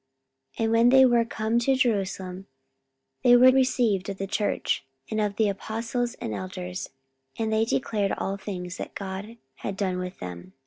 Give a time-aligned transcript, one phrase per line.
[0.57, 2.47] 44:015:004 And when they were come to Jerusalem,
[3.23, 6.89] they were received of the church, and of the apostles and elders,
[7.37, 10.53] and they declared all things that God had done with them.